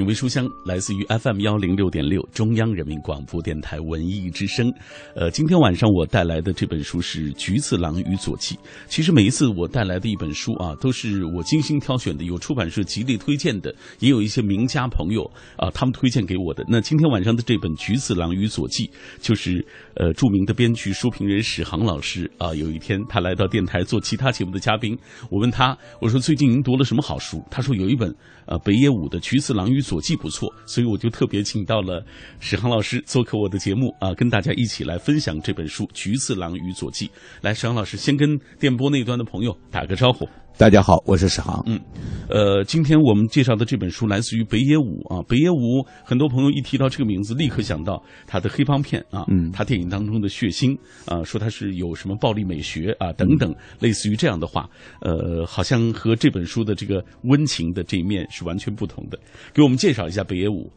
[0.00, 4.72] 品味书香来自于 FM 幺零六点六中央人民广播电台文艺之声。
[5.14, 8.54] 呃，今天晚上我带来的这本书是《菊次郎与左纪》。
[8.88, 15.22] 其实每一次我带来的一本书啊，都是我精心挑选的，有出版社极力推荐的，也有一些名家朋友
[15.58, 16.64] 啊他们推荐给我的。
[16.66, 18.86] 那今天晚上的这本《菊次郎与左纪》，
[19.20, 19.62] 就是
[19.96, 24.96] 呃著名的编剧、书评人史航老师啊，有一天他来到电台做其他节目的嘉宾，
[25.30, 27.44] 我问他，我说最近您读了什么好书？
[27.50, 28.10] 他说有一本
[28.50, 32.04] 呃北野武的《菊次郎与佐纪》不错，所以我就特别请到了
[32.40, 37.06] 史航老师做客我的节目啊，跟大家一起来分享这本书《菊次郎与佐纪》。
[37.40, 40.28] 来，史航老师先跟电波那端的朋友打个招呼。
[40.60, 41.62] 大家好，我是史航。
[41.64, 41.80] 嗯，
[42.28, 45.24] 呃，今天我们介绍的这本书来自于北野武啊。
[45.26, 54.68] 北野武，很多朋友一提到这个名字，立刻想到他的黑帮片啊，嗯他电影当中的血腥啊，说他是有什么暴力美学啊等等，类似于这样的话，
[55.00, 59.18] 呃，好像和这本书的这个温情的这一面是完全不同的。
[59.54, 60.70] 给我们介绍一下北野武。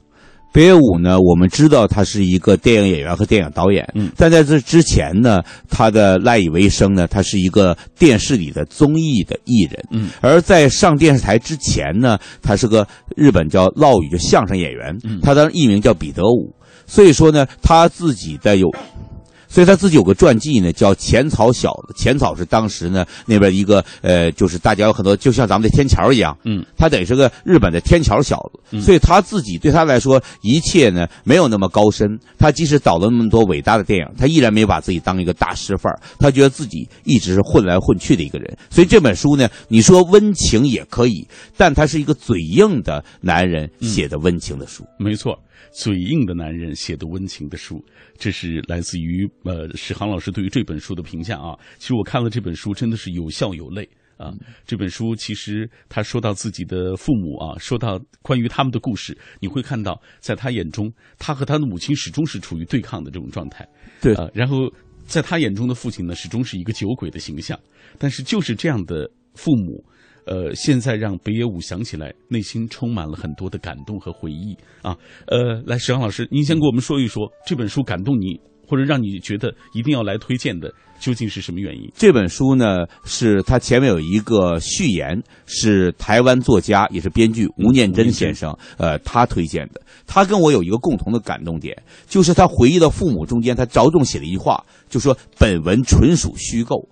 [0.53, 4.11] 北野武呢，我们知道他是一个电影演员和电影导演，嗯。
[4.15, 15.19] 但在这之前呢，他的赖以为生呢，他是一个电视里的综艺的艺人，嗯，而在上电视台之前呢，他是个日本叫烙语的相声演员，嗯。
[15.21, 16.53] 他的艺名叫彼得武，
[16.85, 18.69] 所以说呢，他自己的有。
[19.53, 21.93] 所以他自己有个传记呢，叫《浅草小子》。
[21.95, 32.17] 浅草是当时呢那边一个呃，就是大家有很多，就像咱们的天桥一样，嗯，他等于是个日本的天桥小子，嗯所以他自己对他来说，一切呢没有那么高深。
[32.39, 35.99] 他即使导了那么多伟大的电影，他依然没把自己当一个大师范儿。
[36.17, 38.57] 他觉得自己一直是混来混去的一个人。
[38.71, 44.83] 所以这本书呢，你说温情也可以，但他是一个嘴硬的男人写的温情的书。
[44.97, 45.37] 没错，
[45.71, 47.79] 嘴硬的男人写的温情的书，
[48.17, 51.58] 这是来自于呃史航老师对于这本书的评价啊。
[51.78, 54.31] 其实我看了这本书，真的是有笑有泪啊。
[54.66, 63.67] 这本书其实他说到自己的父母啊，说到关于他们的故事，你会看到在他眼中，他和他的母亲始终是处于对抗的这种状态。
[64.02, 64.71] 对啊，然后
[65.05, 67.60] 在他眼中的父亲呢，始终是一个酒鬼的形象。
[67.98, 69.83] 但是就是这样的父母。
[70.26, 74.95] 呃，现在让北野武想起来，内心充满了很多的感动和回忆啊。
[75.28, 81.92] 呃，来，石阳老师，您先给我们说一说这本书感动你，或者让你觉得一定要来推荐的，究竟是什么原因？
[81.95, 89.82] 这本书呢，是它前面有一个序言，是台湾作家也是编剧吴念真先生，呃，他推荐的。
[90.08, 91.76] 他跟我有一个共同的感动点，
[92.08, 96.88] 就是他回忆到父母中间，他着重写了一句话，就说本文纯属虚构。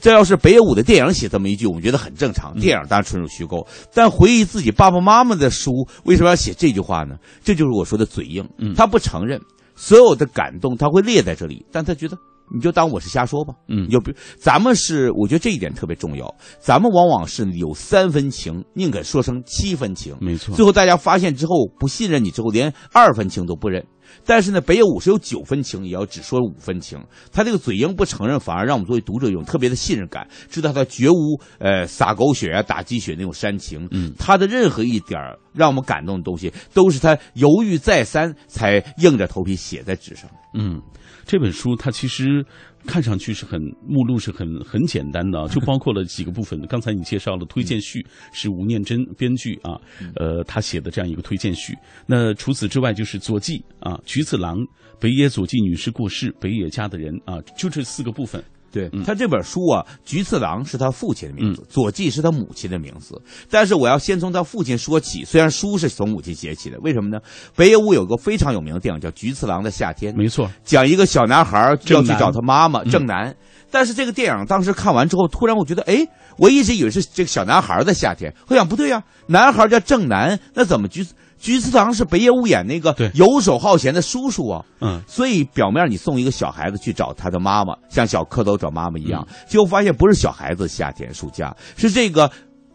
[0.00, 2.52] 这要是北野武的电影写这么一句，我们觉得很正常。
[2.58, 5.70] 电影当然纯属虚构，但回忆自己爸爸妈妈的书，
[6.04, 7.16] 为什么要写这句话呢？
[7.42, 8.44] 这就是我说的嘴硬。
[8.74, 9.40] 他不承认
[9.76, 12.16] 所有的感动，他会列在这里，但他觉得
[12.54, 13.54] 你就当我是瞎说吧。
[13.68, 16.26] 嗯就比咱们是，我觉得这一点特别重要。
[16.58, 20.16] 咱们往往是有三分情，宁可说成七分情。
[20.20, 23.84] 没错最后大家发现之后不信任你之后，连二分情都不认。
[24.24, 26.98] 但是呢，北野武是有九分情，也要只说五分情。
[27.32, 33.86] 他这个嘴硬不承认，反而让我们作为读者有特别的信任感，知道他绝无呃撒狗血啊、打鸡血那种煽情。
[33.90, 40.30] 嗯，他的任何一点儿让我们感动的东西，都是他犹豫再三才硬着头皮写在纸上。
[40.54, 40.80] 嗯，
[41.24, 42.44] 这本书它其实
[42.86, 46.60] 看上去是很目录是很很简单的啊， 就包括了几个部分。
[46.66, 49.80] 刚才你介绍了推荐序是吴念真编剧啊，
[50.16, 51.74] 呃，他写的这样一个推荐序。
[52.06, 54.58] 那除此之外就是左纪啊，菊次郎、
[55.00, 58.42] 北野左纪女士过世、北野家的人啊，就这四个部分。
[58.74, 63.22] 对嗯他这本书啊，菊次郎是他父亲的名字，左纪是他母亲的名字。
[63.48, 67.20] 但是我要先从他父亲说起，虽然书是从母亲写起的，为什么呢？
[67.54, 73.36] 北野武有个非常有名的电影叫《菊次郎的夏天》，没错，讲一个小男孩要去找他妈妈嗯正南。
[73.70, 76.06] 但是这个电影当时看完之后，突然我觉得，哎，
[76.36, 81.04] 我一直以为是这个小男孩的夏天，我想不对呀、男孩叫正南，那怎么菊
[81.44, 83.10] 菊次郎是北野武演那个对。
[83.12, 84.64] 游手好闲的叔叔啊？
[84.80, 89.34] 嗯，所以表面你送一个小孩子去找他的妈妈，像小蝌蚪找妈妈一样，嗯。
[89.46, 92.30] 结果发现不是小孩子夏天暑假，是这个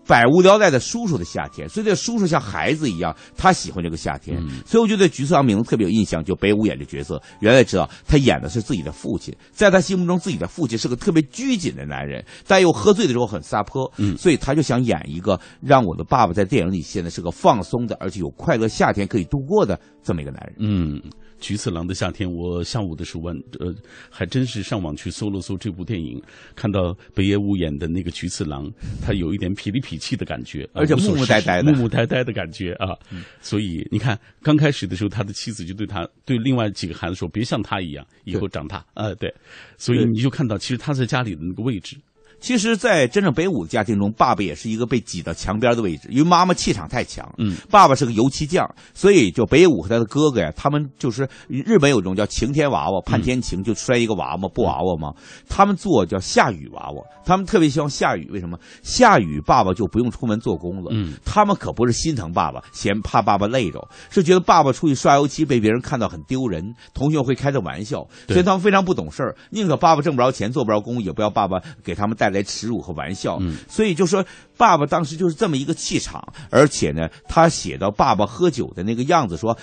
[0.09, 1.69] 百无聊赖的叔叔的夏天。
[1.69, 4.35] 所以这叔叔像孩子一样，他喜欢这个夏天。
[4.41, 20.55] 嗯所以我就对菊次郎名字特别有印象，就北舞演这角色，原来知道他演的是自己的父亲，在他心目中自己的父亲是个特别拘谨的男人，但又喝醉的时候很撒泼，嗯所以他就想演一个让我的爸爸在电影里现在是个放松的，而且有快乐夏天可以度过的这么一个男人。
[20.57, 21.01] 嗯，
[21.39, 23.73] 菊次郎的夏天，我下午的时候完，呃，
[24.09, 26.21] 还真是上网去搜了搜这部电影，
[26.55, 28.69] 看到北野武演的那个菊次郎，
[29.01, 32.95] 他有一点痞里痞气的感觉， 而且木木呆呆的，木木呆呆的感觉啊。
[33.41, 39.33] 所以你看，刚开始的时候，他的妻子就对他对另外几个孩子说：“别像他一样，以后长大。”啊，对。
[39.77, 41.97] 所以你就看到，其实他在家里的那个位置。
[42.39, 47.29] 其实，在真正北武的家庭中，爸爸也是一个被挤到墙边的位置，因为妈妈气场太强。
[47.37, 55.13] 嗯，爸爸是个油漆匠，所以就北武和他的哥哥呀，他们就是日本有种叫晴天娃娃，盼天晴就摔一个娃娃布娃娃嘛。
[55.47, 58.57] 他们做叫下雨娃娃，他们特别希望下雨，为什么？
[58.81, 60.91] 下雨爸爸就不用出门做工了。
[60.91, 73.37] 嗯，他们可不是心疼爸爸，嫌怕爸爸累着，是觉得爸爸出去刷油漆被别人看到很丢人，同学会开他玩笑，所以他们非常不懂事儿，宁可爸爸挣不着钱做不着工，也不要爸爸给他们带来耻辱和玩笑。
[73.41, 74.25] 嗯，所以就说
[74.57, 79.57] 爸爸当时就是这么一个气场，而且呢，他写到爸爸喝酒的那个样子，说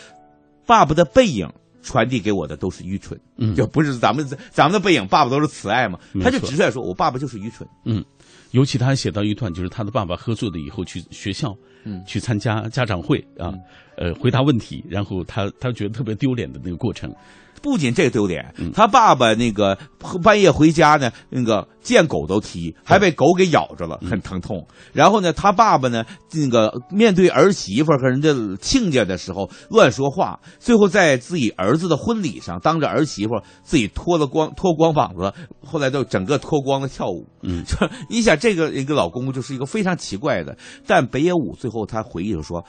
[0.67, 1.49] 爸爸的背影
[1.83, 8.05] 传递给我的都是愚蠢，嗯，就不是咱们咱们的背影，爸爸都是慈爱嘛，他就直率说，我爸爸就是愚蠢，嗯，
[8.51, 11.55] 尤其他还写到一段，就是他的爸爸喝醉了以后去学校，
[11.85, 13.55] 嗯，去参加家长会啊，
[13.97, 17.15] 呃，回答问题，然后他他觉得特别丢脸的那个过程。
[17.63, 19.77] 不仅这个丢脸，他爸爸那个
[20.23, 24.67] 半夜回家呢，那个见狗都踢，还被狗给咬着了，很疼痛。
[24.93, 33.33] 然后呢，他爸爸呢，那个面对儿媳妇和人家亲家的时候乱说话，最后在自己儿子的婚礼上，当着儿媳妇
[33.63, 35.33] 自己脱了光脱光膀子，
[35.63, 37.27] 后来都整个脱光了跳舞。
[37.43, 37.65] 嗯，
[38.09, 40.57] 你想这个一个老公公就是一个非常奇怪的，
[40.87, 42.65] 但北野武最后他回忆就说，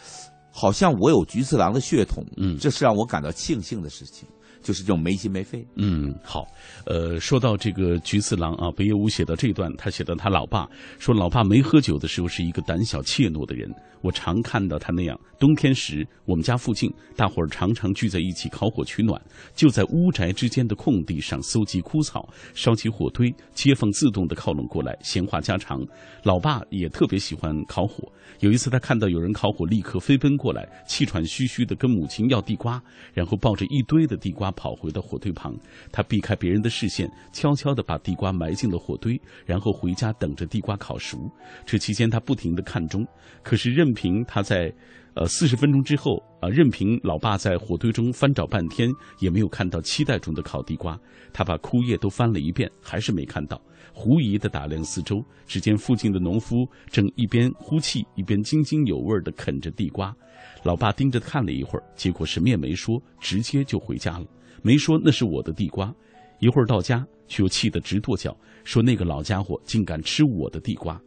[0.51, 4.27] 好像我有菊次郎的血统，嗯，这是让我感到庆幸的事情。
[4.61, 5.65] 就是这种没心没肺。
[5.75, 6.45] 嗯，好，
[6.85, 10.67] 呃，说到这个菊次郎啊，北野武写到这段，他写到他老爸
[10.99, 13.69] 说，老爸没喝酒的时候是一个胆小怯懦的人，
[14.01, 15.19] 我常看到他那样。
[15.39, 19.21] 冬天时，我们家附近大伙儿常常聚在一起烤火取暖，
[19.53, 25.79] 就在屋宅之间的空地上搜集枯草，烧起火堆，街坊自动的靠拢过来，闲话家常。
[26.23, 28.11] 老爸也特别喜欢烤火。
[28.39, 32.81] 有一次，他看到有人烤火，立刻飞奔过来，气喘吁吁的跟母亲要地瓜，
[33.13, 35.53] 然后抱着一堆的地瓜他跑回到火堆旁。
[35.91, 41.29] 他避开别人的视线，悄悄地把地瓜埋进了火堆，然后回家等着地瓜烤熟。
[41.65, 43.05] 这期间，他不停地看钟，
[43.43, 44.73] 可是任凭他在，
[45.15, 48.89] 呃，四十分钟之后啊，任凭老爸在火堆中翻找半天，
[49.19, 50.97] 也没有看到期待中的烤地瓜。
[51.33, 53.61] 他把枯叶都翻了一遍，还是没看到。
[53.93, 60.15] 狐疑地打量四周，只见附近的农夫正一边呼气，一边津津有味地啃着地瓜。
[60.63, 64.25] 老爸盯着看了一会儿，结果什么也没说，直接就回家了，
[64.61, 65.93] 没说那是我的地瓜。
[66.39, 70.99] 一会儿到家，却又气得直跺脚，说那个老家伙竟敢吃我的地瓜。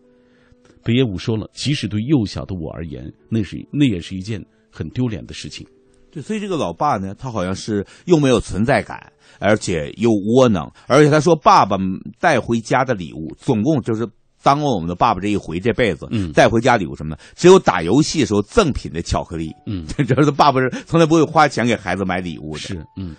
[0.82, 5.67] 北野武说了，即使对幼小的我而言，那是那也是一件很丢脸的事情。
[6.11, 11.76] 对，所以这个老爸呢，他好像是又没有存在感，而且又窝囊，而且他说爸爸
[12.19, 14.08] 带回家的礼物，总共就是
[14.43, 17.17] 当我们的爸爸这一回这辈子，嗯，带回家礼物什么呢？
[17.37, 23.14] 只有打游戏的时候赠品的巧克力，嗯， 这是爸爸是从来不会花钱给孩子买礼物的，是，嗯，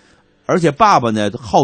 [0.51, 1.59] 而且爸爸呢好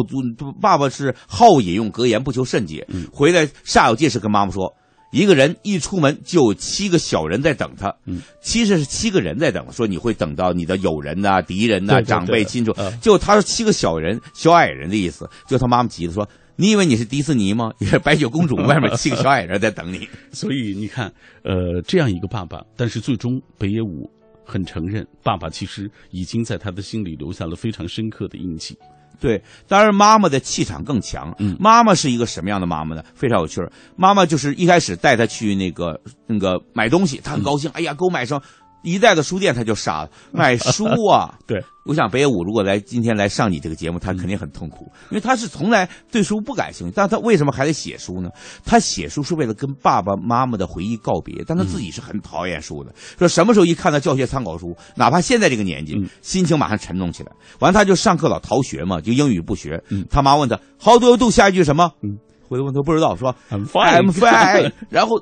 [0.62, 4.74] 爸爸是好饮用格言，不求甚解，嗯，回来煞有介事跟妈妈说。
[5.13, 12.92] 一个人一出门就有七个小人在等他，嗯，其实是七个人在等，说你会等到你的友人呐、敌人呐、长辈亲属，嗯。
[13.00, 17.72] 就他说七个小人、小矮人的意思，就他妈妈急的说：“你以为你是迪士尼吗？
[17.80, 21.07] 也是白雪公主，外面七个小矮人在等你。” 所以你看，
[21.42, 24.12] 呃，这样一个爸爸，但是最终北野武
[24.47, 28.77] 很承认，爸爸其实已经在他的心里留下了非常深刻的印记。
[29.19, 31.33] 对，当然妈妈的气场更强。
[31.39, 33.04] 嗯，妈妈是一个什么样的妈妈呢？
[33.16, 33.71] 非常有趣儿。
[33.95, 37.69] 妈妈就是一开始带他去那个那个买东西，他很高兴。
[37.71, 38.39] 哎呀，给我买上
[38.87, 40.09] 一代的书店，他就傻了。
[40.31, 48.29] 买书啊，对，我想北野武如果来今天来上你这个节目，他肯定很痛苦，因为他是从来对书不感兴趣，但他为什么还得写书呢？
[48.65, 52.94] 他写书是为了跟爸爸妈妈的回忆告别，但他自己是很讨厌书的。
[53.19, 57.31] 说什么时候一看到教学参考书，哪怕现在这个年纪，嗯心情马上沉重起来。
[57.59, 59.81] 完，他就上课老逃学嘛，就英语不学。
[59.89, 61.31] 嗯他妈问他 How do you do？
[61.31, 61.91] 下一句什么？
[62.01, 62.17] 嗯，
[62.47, 64.71] 回头问他不知道，说 I'm fine I'm fine。
[64.89, 65.21] 然后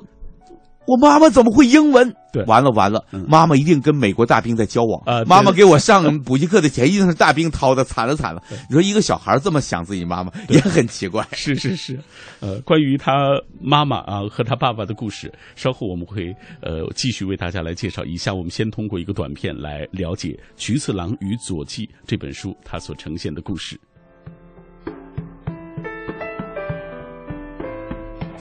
[0.86, 2.14] 我妈妈怎么会英文？
[2.32, 5.02] 对完了完了，嗯妈妈一定跟美国大兵在交往。
[5.06, 8.42] 啊妈妈给我上补习课的钱一定是大兵掏的，惨了惨了。
[8.68, 11.26] 你说一个小孩这么想自己妈妈，也很奇怪。
[11.32, 11.98] 是是是，
[12.40, 13.12] 呃，关于他
[13.60, 18.04] 妈妈啊和他爸爸的故事，稍后我们会呃继续为大家来介绍。
[18.04, 23.80] 以下我们先通过一个短片来了解《菊次郎与佐纪》这本书它所呈现的故事。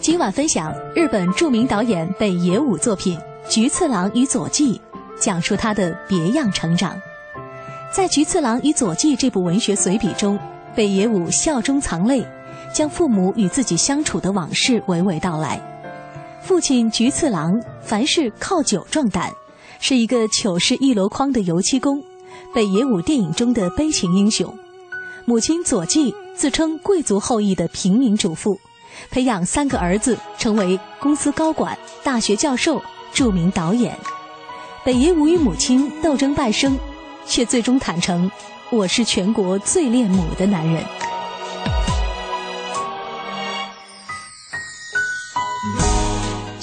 [0.05, 3.17] 今晚分享日本著名导演北野武作品
[3.49, 4.73] 《菊次郎与佐纪》，
[5.19, 6.95] 讲述他的别样成长。
[7.91, 10.37] 在《菊次郎与佐纪》这部文学随笔中，
[10.75, 12.23] 北野武笑中藏泪，
[12.71, 15.59] 将父母与自己相处的往事娓娓道来。
[16.39, 19.33] 父亲菊次郎凡事靠酒壮胆，
[19.79, 21.99] 是一个糗事一箩筐的油漆工，
[22.53, 24.55] 北野武电影中的悲情英雄。
[25.25, 28.55] 母亲佐纪自称贵族后裔的平民主妇，
[29.09, 32.81] 培养三个儿子成为公司高管、大学教授、
[33.13, 33.97] 著名导演。
[34.83, 36.77] 北野武与母亲斗争半生，
[37.25, 38.29] 却最终坦诚
[38.71, 40.83] ：“我是全国最恋母的男人。”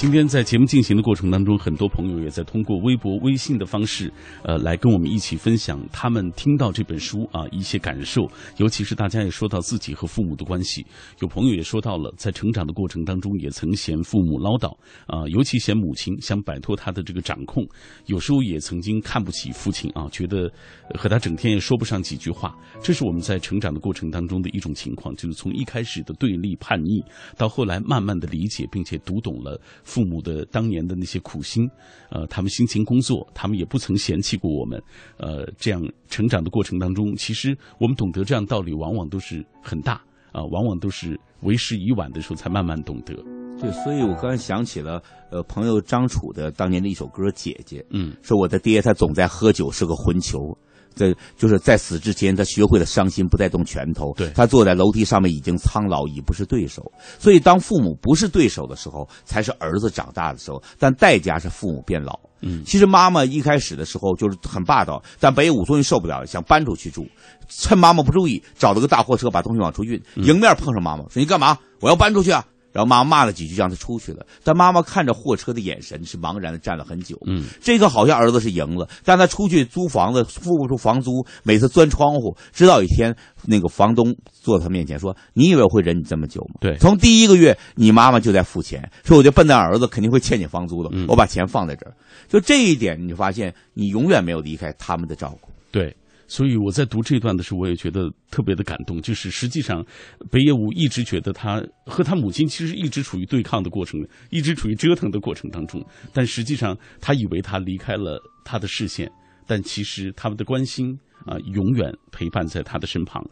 [0.02, 8.28] 今天在节目进行的过程当中，很多朋友也在通过微博、微信的方式，呃，来跟我们一起分享他们听到这本书啊一些感受。
[8.56, 10.84] 尤其是大家也说到自己和父母的关系，
[11.20, 17.64] 有朋友也说到了在成长的过程当中也曾嫌父母唠叨啊，尤其嫌母亲想摆脱他的这个掌控，
[18.06, 20.52] 有时候也曾经看不起父亲啊，觉得
[20.98, 22.52] 和他整天也说不上几句话。
[22.82, 27.04] 这是我们在成长的过程当中的一种情况，就是从一开始的对立叛逆，
[27.36, 29.60] 到后来慢慢的理解，并且读懂了。
[29.92, 31.68] 父母的当年的那些苦心，
[32.08, 34.82] 呃，他们辛勤工作，他们也不曾嫌弃过我们，
[35.18, 40.00] 呃，这样成长的过程当中，其实我们懂得这样道理，往往都是很大
[40.32, 43.14] 啊，往往都是为时已晚的时候才慢慢懂得。
[43.60, 50.56] 对，所以我刚才想起了，呃，朋友张楚的当年的一首歌《姐姐》，嗯，说我的爹他总在喝酒，是个混球。
[50.94, 54.12] 在就是在死之前，他学会了伤心，不再动拳头。
[54.16, 56.82] 对，他坐在楼梯上面，已经苍老，已不是对手。
[57.18, 60.62] 所以，当父母不是对手的时候，才是儿子长大的时候。
[60.78, 62.18] 但代价是父母变老。
[62.40, 67.06] 嗯，其实妈妈一开始的时候就是很霸道，但北野武终于受不了了，想搬出去住，
[67.48, 71.56] 趁妈妈不注意，找了个大货车把东西往出运，迎面碰上妈妈，说：“你干嘛？
[71.80, 74.24] 我要搬出去啊！”然后妈妈骂了几句，让他出去了。
[74.42, 77.16] 但妈妈看着货车的眼神是茫然的，站了很久。
[77.26, 82.36] 嗯，这个好像儿子是赢了，但他出去租房子付不出房租，每次钻窗户。
[82.52, 83.14] 直到一天，
[83.44, 91.94] 那个房东坐他面前说：“你以为我会忍你这么久吗？”对，从第一个月，你妈妈就在付钱，说：“我这笨蛋儿子肯定会欠你房租的。”我把钱放在这儿，
[92.28, 95.50] 就这一点，你就发现你永远没有离开他们的照顾。
[95.70, 95.94] 对。
[96.32, 98.98] 所以我在读这段的时候，我也觉得特别的感动。
[99.02, 99.84] 就是实际上，
[100.30, 105.84] 北野武一直觉得他和他母亲其实一直处于对抗的过程，一直处于折腾的过程当中。
[106.10, 109.12] 但实际上，他以为他离开了他的视线，
[109.46, 113.22] 但其实他们的关心啊，永远陪伴在他的身旁。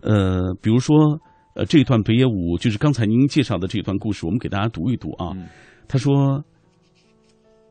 [0.00, 0.96] 呃，比如说，
[1.56, 5.36] 呃，这段北野武就是刚才您介绍的这段故事，我们给大家读一读啊。
[5.86, 6.42] 他说：“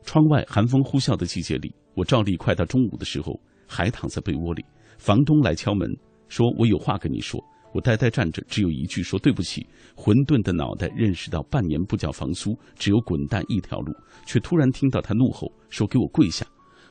[0.06, 4.64] 窗外寒风呼啸的季节里，我照例快到中午的时候，还躺在被窝里。”
[4.98, 5.88] 房东来敲门，
[6.28, 7.42] 说：“我有话跟你说。”
[7.74, 13.92] 我呆呆站着，只有一句：“说对不起。”混沌的脑袋认识到半年不交房租，只有滚蛋一条路，
[14.26, 16.46] 却突然听到他怒吼：“说给我跪下！”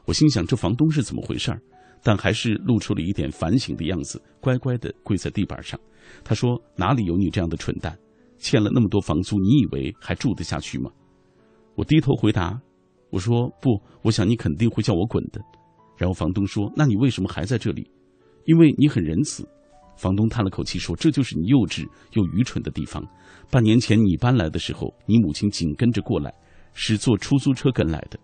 [0.06, 1.60] 我心想：这房东是怎么回事儿？
[2.04, 5.80] 但还是露出了一点反省的样子，乖乖的跪在地板上。
[6.24, 7.98] 他说：“哪里有你这样的蠢蛋？
[8.38, 10.92] 欠了那么多房租，你以为还住得下去吗？”
[11.74, 12.62] 我低头回答
[13.10, 15.42] ：“我说不，我想你肯定会叫我滚的。”
[15.98, 17.90] 然后房东说：“那你为什么还在这里？
[18.46, 19.48] 因为你很仁慈。”
[19.98, 23.06] 房东叹了口气说：“这就是你幼稚又愚蠢的地方。
[23.50, 26.34] 半年前你搬来的时候，你母亲紧跟着过来，
[26.74, 28.20] 是坐出租车跟来的。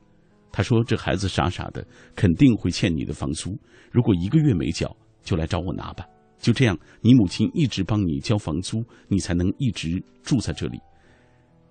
[0.52, 3.58] 他说这孩子傻傻的，肯定会欠你的房租。
[3.90, 6.06] 如果一个月没缴，就来找我拿吧。
[6.40, 10.78] 就这样，你母亲一直帮你交房租，你才能一直住在这里。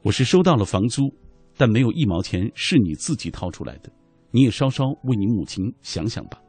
[0.02, 1.12] 我是收到了房租，
[1.58, 3.92] 但没有一毛钱是你自己掏出来的。”
[4.32, 6.40] 你也稍稍为你母亲想想吧。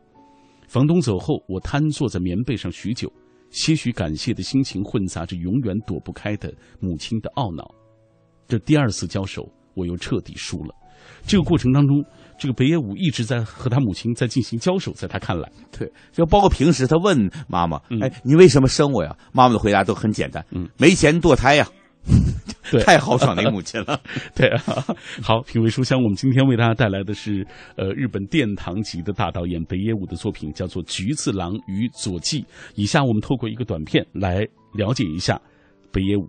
[0.72, 3.12] 房东走后，我瘫坐在棉被上许久，
[3.50, 6.50] 些许感谢的心情混杂着永远躲不开的
[6.80, 7.70] 母亲的懊恼。
[8.48, 10.74] 这第二次交手，我又彻底输了。
[11.28, 12.02] 这个过程当中，
[12.40, 21.68] 这个北野武一直在和他母亲在进行交手，在他看来， 对，就包括平时他问妈妈：“哎，你为什么生我呀？”妈妈的回答都很简单：“嗯，没钱堕胎呀。”
[22.84, 24.00] 太豪爽的一个母亲了，
[24.36, 24.62] 对啊。
[25.22, 32.42] 好，品味书香，我们今天为大家带来的是呃日本殿堂级的大导演北野武的作品，叫做《菊次郎与佐纪》。
[32.76, 35.40] 以下我们透过一个短片来了解一下
[35.92, 36.28] 北野武。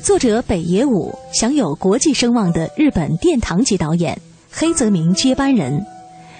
[0.00, 4.18] 作者北野武享有国际声望的日本殿堂级导演，
[4.50, 5.80] 黑泽明接班人。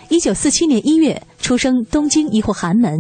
[0.09, 2.99] 一九四七年一月出生东京一户寒门。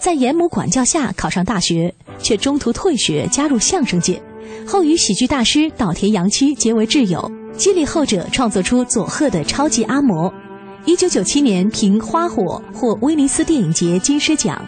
[0.00, 4.20] 在严母管教下考上大学，却中途退学加入相声界，
[4.66, 10.32] 后与喜剧大师岛田洋七结为挚友，激励后者创作出佐贺的超级阿嬷。
[10.84, 14.64] 一九九七年凭《花火》获威尼斯电影节金狮奖，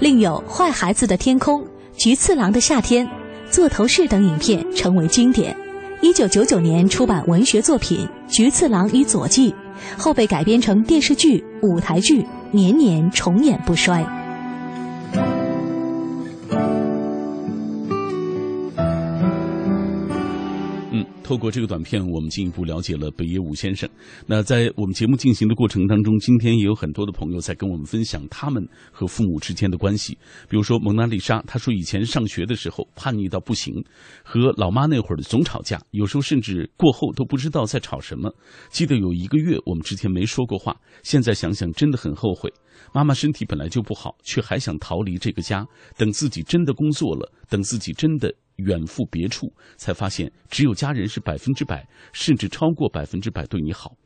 [0.00, 1.62] 另有《坏孩子的天空》
[1.96, 3.06] 《菊次郎的夏天》
[3.50, 5.56] 《座头市》等影片成为经典。
[6.02, 9.50] 一九九九年出版文学作品《菊次郎与佐纪》，
[9.96, 14.04] 后被改编成电视剧、舞台剧，年年重演不衰。
[21.24, 23.88] 透过这个短片，我们进一步了解了北野武先生。
[24.26, 28.62] 那在我们节目进行的过程当中，今天也有很多的朋友在跟我们分享他们
[28.92, 30.16] 和父母之间的关系。
[30.50, 33.74] 比如说蒙娜丽莎，她说以前上学的时候叛逆到不行，
[34.22, 38.30] 和老妈那会儿总吵架，有时候甚至过后都不知道在吵什么。
[38.68, 42.52] 记得有一个月我们之前没说过话，现在想想真的很后悔。
[42.92, 45.66] 妈妈身体本来就不好，却还想逃离这个家。
[45.96, 53.96] 等自己真的工作了，等自己真的远赴别处，才发现只有家人是百分之百，甚至超过百分之百对你好。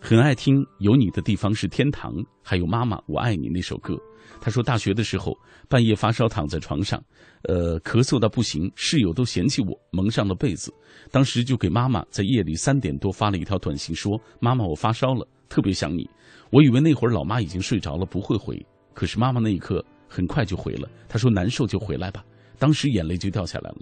[0.00, 3.96] 很爱听《有你的地方是天堂》，还有《妈妈我爱你》那首歌。
[4.40, 5.34] 他说大学的时候
[5.68, 7.02] 半夜发烧躺在床上，
[7.44, 10.70] 呃，咳嗽到不行，室友都嫌弃我蒙上了被子。
[11.10, 16.08] 当时就给妈妈在夜里三点多发了一条短信，说：“妈妈，我发烧了，特别想你。”
[16.52, 18.60] 我以为那会儿老妈已经睡着了，不会回。
[18.92, 22.22] 可是妈妈那一刻很快就回了，她说：“难受就回来吧。”
[22.58, 23.76] 当时眼泪就掉下来了。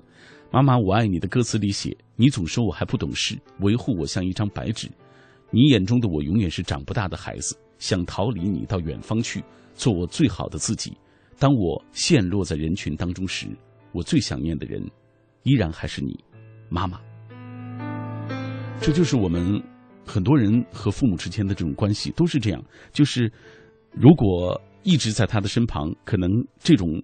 [0.50, 4.88] 妈妈，我爱你的歌词里写：“你总说我还不懂事，维护我像一张白纸。
[5.50, 9.42] 你眼中的我永远是长不大的孩子，想逃离你到远方去，
[9.74, 10.96] 做我最好的自己。
[11.38, 13.46] 当我陷落在人群当中时，
[13.92, 14.82] 我最想念的人，
[15.42, 16.18] 依然还是你，
[16.68, 17.00] 妈妈。”
[18.80, 19.62] 这就是我们。
[20.04, 22.60] 很多人和父母之间的这种关系都是这样，
[22.92, 23.32] 就是
[23.92, 27.00] 如果一直在他的身旁，可能这种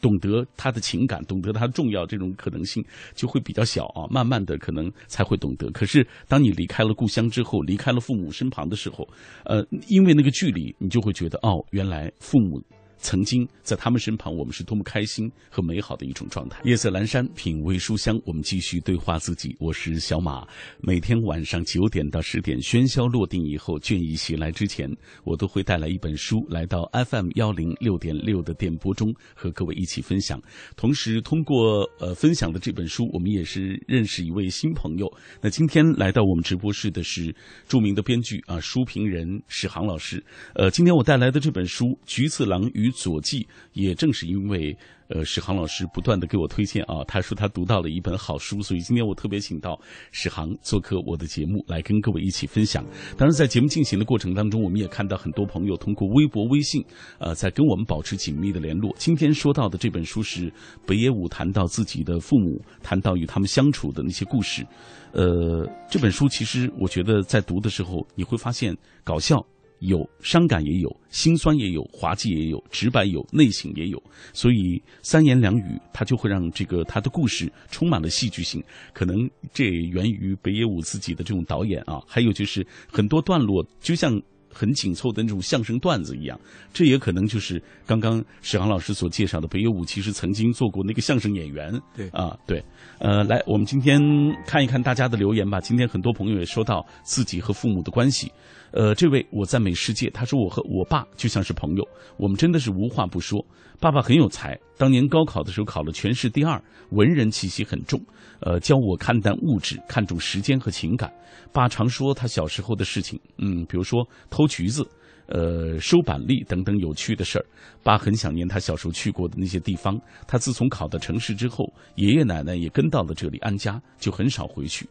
[0.00, 4.06] 懂得他的情感、懂得他重要这种可能性就会比较小啊。
[4.10, 5.70] 慢慢的，可能才会懂得。
[5.70, 9.08] 可是，当你离开了故乡之后，离开了父母身旁的时候，
[9.44, 12.62] 呃，因为那个距离，你就会觉得哦，原来父母。
[12.98, 16.60] 曾经在他们身旁，我们是多么开心和美好的一种状态。
[16.64, 19.56] 夜色阑珊，品味书香，我们继续对话自己。
[19.60, 20.46] 我是小马，
[20.80, 24.90] 每天晚上九点到十点，喧嚣落定以后，倦意袭来之前，
[25.24, 30.42] 我都会带来一本书，来到 FM 幺零六点六的电波中，和各位一起分享。
[30.76, 35.08] 同时，通过呃分享的这本书，我们也是认识一位新朋友。
[35.40, 37.34] 那今天来到我们直播室的是
[37.68, 40.22] 著名的编剧啊，书评人史航老师。
[40.54, 42.87] 呃，今天我带来的这本书《菊次郎与》。
[42.90, 44.76] 左记也正是因为，
[45.08, 49.78] 呃，史航老师不断的给我推荐啊，他说他读到了一本好书，所以今天我特别请到
[50.12, 52.84] 史航做客我的节目，来跟各位一起分享。
[53.16, 56.84] 当然，在节目进行的过程当中，我们也看到很多朋友通过微博、微信，
[57.18, 58.94] 呃，在跟我们保持紧密的联络。
[58.98, 60.52] 今天说到的这本书是
[60.86, 64.66] 北野武谈到自己的父母，谈到与他们相处的那些故事。
[65.12, 69.38] 呃，这本书其实我觉得在读的时候，你会发现搞笑。
[69.80, 78.62] 有伤感也有，心酸也有，滑稽也有，直白有，内省也有，所以三言两语，他就会让这个他的故事充满了戏剧性。
[78.92, 86.38] 可能这源于北野武自己的这种导演啊，还有就是很多段落就像很紧凑的那种相声段子一样。
[86.72, 91.72] 这也可能就是刚刚史航老师所介绍的北野武其实曾经做过那个相声演员。
[91.94, 92.60] 对啊，对，
[92.98, 94.00] 呃，来，我们今天
[94.44, 95.60] 看一看大家的留言吧。
[95.60, 98.32] 今天很多朋友也说到自己和父母的关系。
[98.70, 101.84] 呃，这位我赞美世界，他说我和我爸就像是朋友，
[102.18, 103.44] 我们真的是无话不说。
[103.80, 108.00] 爸爸很有才，当年高考的时候考了全市第二，文人气息很重。
[108.40, 111.12] 呃，教我看淡物质，看重时间和情感。
[111.52, 114.86] 爸常说他小时候的事情，嗯，比如说偷橘子，
[115.26, 117.44] 呃，收板栗等等有趣的事儿。
[117.82, 119.98] 爸很想念他小时候去过的那些地方。
[120.26, 124.88] 他自从考到城市之后，爷爷奶奶也跟到了这里安家，就很少回去。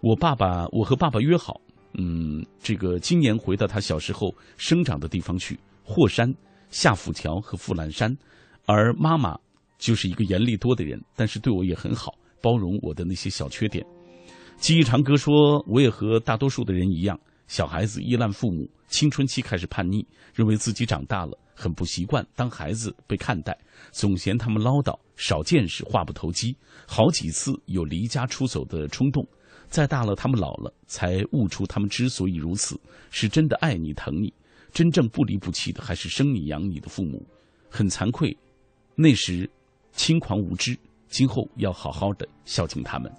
[0.00, 1.60] 我爸爸，我和爸爸约好。
[1.94, 6.32] 嗯，这个今年回到他小时候生长的地方去，霍山、
[6.70, 8.16] 下府桥和富兰山，
[8.66, 9.36] 而妈妈
[9.78, 13.84] 就是一个严厉多的人，但是对我也很好，包容我的那些小缺点。
[14.56, 23.58] 记忆长歌说，我也和大多数的人一样，小孩子依赖父母，青春期开始叛逆，认为自己长大了，很不习惯当孩子被看待，
[23.90, 26.54] 总嫌他们唠叨、少见识、话不投机，
[26.86, 29.26] 好几次有离家出走的冲动。
[29.70, 32.78] 再大了，他们老了，才悟出他们之所以如此，
[33.10, 34.32] 是真的爱你疼你，
[34.72, 37.24] 真正不离不弃的还是生你养你的父母。
[37.70, 38.36] 很惭愧，
[38.96, 39.48] 那时
[39.92, 40.76] 轻狂无知，
[41.08, 43.10] 今后要好好的孝敬他们。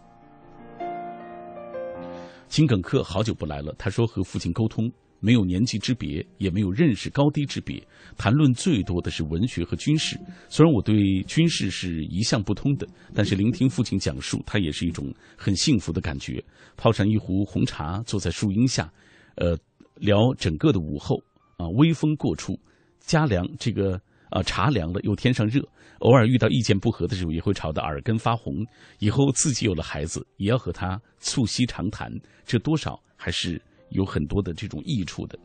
[2.50, 4.92] 金耿克好久不来了，他说和父亲沟通。
[5.22, 7.82] 没有年纪之别，也没有认识高低之别，
[8.18, 10.20] 谈论最多的是文学和军事。
[10.50, 16.44] 虽然我对军事是一向不通的，但是聆听父亲讲述，他也是一种很幸福的感觉。
[16.76, 18.92] 泡上一壶红茶，坐在树荫下，
[19.36, 19.56] 呃，
[19.96, 21.22] 聊整个的午后
[21.58, 22.60] 啊，微风过处，
[23.00, 25.62] 家凉，这个啊茶凉了又添上热。
[26.00, 28.56] 偶尔遇到意见不合的时候，也会吵得耳根发红。
[28.98, 32.12] 以后自己有了孩子，也要和他促膝长谈，
[32.44, 33.62] 这多少还是。
[33.92, 35.40] 有很多的这种益处的。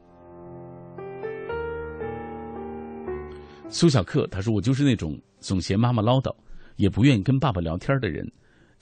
[3.68, 6.34] 苏小克他说：“我就是那种总嫌妈妈唠叨，
[6.76, 8.26] 也不愿意跟爸爸聊天的人。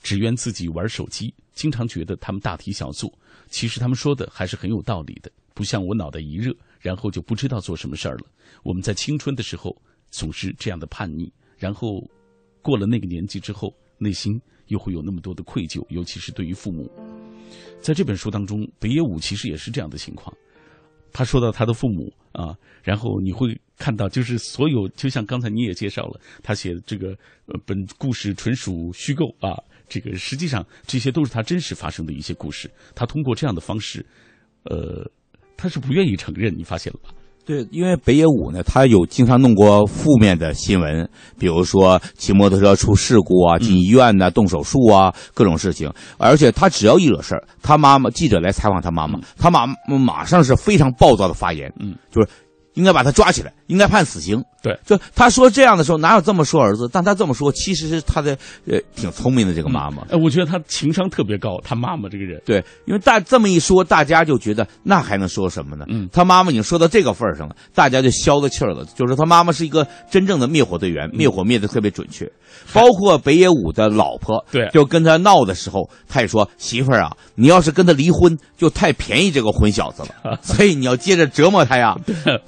[0.01, 3.11] 只愿自己玩手机，经常觉得他们大题小做。
[3.49, 8.25] 其实他们说的还是很有道理的，不像我脑袋一热，然后就不知道做什么事儿了。
[8.61, 9.75] 我们在青春的时候
[10.11, 12.07] 总是这样的叛逆，然后
[12.61, 16.87] 过了那个年纪之后，内心又会有那么多的愧疚，尤其是对于父母。
[17.81, 20.35] 在这本书当中，北野武其实也是这样的情况。
[21.13, 22.53] 他说到他的父母啊，
[22.83, 29.55] 然后你会看到，就是所有，就像刚才你也介绍了，他写这个呃，本故事纯属虚构啊，
[29.87, 32.69] 这个实际上这些都是他真实发生的一些故事。
[32.93, 34.05] 他通过这样的方式，
[34.63, 35.09] 呃，
[35.55, 37.14] 他是不愿意承认，你发现了吧？
[37.45, 45.91] 对，因为北野武呢，他有经常弄过负面的新闻，比如说骑摩托车出事故啊，进医院呐，动手术啊，各种事情。
[46.17, 49.67] 而且他只要一惹事儿，他妈妈记者来采访他妈妈，他妈
[49.99, 52.27] 马上是非常暴躁的发言，嗯，就是
[52.73, 54.43] 应该把他抓起来，应该判死刑。
[54.61, 56.89] 对，就他说这样的时候，哪有这么说儿子？
[56.91, 60.01] 但他这么说，其实是他的呃挺聪明的这个妈妈。
[60.09, 62.41] 哎，我觉得他情商特别高，他妈妈这个人。
[62.43, 65.85] 对，因为大这么一说，大家就觉得那还能说什么呢？
[65.89, 68.83] 嗯，他妈妈已经说到这个份儿上了，大家就消了气儿了。
[68.95, 72.27] 就是他妈妈是一个真正的灭火队员，灭火灭的特别准确。
[72.73, 81.95] 包括北野武的老婆，对，就跟他闹的时候，他也说媳妇儿啊，你要是跟他离婚，就太便宜这个混小子了， 所以你要接着折磨他呀。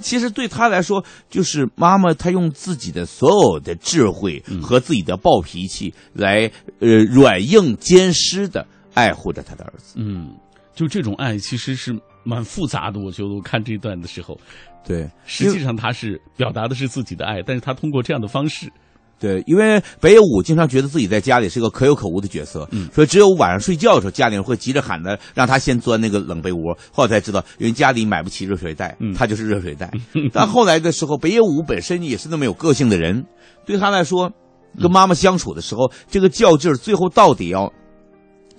[0.00, 2.88] 其实对他来说，就是妈妈她用自己。
[2.88, 9.96] 的所有的智慧和自己的暴脾气，来呃软硬兼施的爱护着她的儿子。
[9.98, 10.34] 嗯，
[10.74, 11.94] 就这种爱其实是
[12.24, 12.98] 蛮复杂的。
[12.98, 14.40] 我觉得我看这一段的时候，
[14.86, 18.72] 对，实际上他是表达的是自己的爱，但是他通过这样的方式。
[19.20, 26.76] 对，因为北野武经常觉得自己在家里是个可有可无的角色，嗯，所以只有晚上睡觉的时候，家里人会急着喊他，让他先钻那个冷被窝。
[26.92, 29.90] 后来才知道，因为家里买不起热水袋，他就是热水袋。
[30.32, 33.24] 但后来的时候，北野武本身也是那么有个性的人，
[33.66, 34.30] 对他来说，
[34.80, 37.72] 跟妈妈相处的时候，这个较劲儿，最后到底要。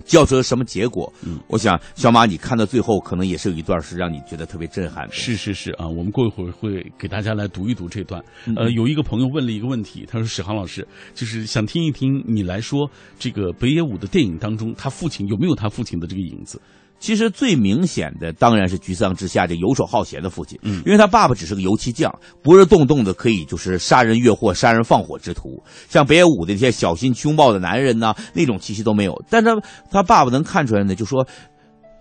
[0.04, 1.12] 叫出什么结果？
[1.24, 5.12] 嗯，我想小马，你看到最后可能也是有一段是让你觉得特别震撼的。
[5.14, 8.22] 是是是啊，我们过一会儿会给大家来读一读这段。
[8.46, 16.60] 嗯呃，有一个朋友问了一个问题，他说：“史航老师，就是想听一听你来说，这个北野武的电影当中，他父亲有没有他父亲的这个影子？”
[17.00, 25.60] 其实最明显的当然是《沮丧之下》这游手好闲的父亲，嗯，因为他爸爸只是个油漆匠，不是动不动的可以就是杀人越货、杀人放火之徒。
[25.88, 29.20] 像北野武的那些小心凶暴的男人呐，那种气息都没有。
[29.28, 29.56] 但他
[29.90, 31.26] 他爸爸能看出来呢，就说。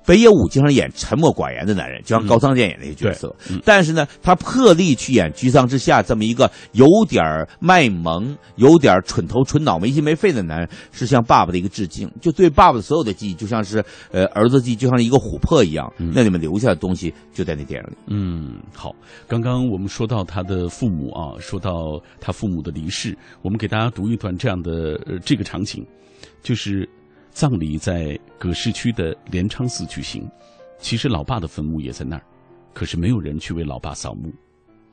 [0.05, 3.35] 北野武经常演沉默寡言的男人，就像高仓健演那些角色。
[3.49, 7.23] 嗯、但是呢，他破例去演《居丧之下》这么一个有点
[7.59, 12.09] 卖萌、有点蠢头蠢脑、没心没肺的男人，是向爸爸的一个致敬。
[12.19, 15.91] 就对爸爸的所有的记忆，就像是呃儿子记忆，就像一个琥珀一样。
[15.97, 17.97] 嗯、那里面留下的东西就在那电影里。
[18.07, 18.95] 嗯，好。
[19.27, 25.85] 刚刚我们说到他的父母啊，说到他父母的离世，我们给大家读一段这样的呃这个场景，
[26.41, 26.89] 就是。
[27.31, 30.29] 葬礼在葛市区的镰仓寺举行，
[30.77, 32.23] 其实老爸的坟墓也在那儿，
[32.73, 34.33] 可是没有人去为老爸扫墓。